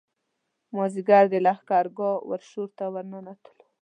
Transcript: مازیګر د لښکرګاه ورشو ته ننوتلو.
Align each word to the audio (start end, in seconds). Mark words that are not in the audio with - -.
مازیګر 0.75 1.23
د 1.31 1.35
لښکرګاه 1.45 2.21
ورشو 2.29 2.63
ته 2.77 2.85
ننوتلو. 3.11 3.63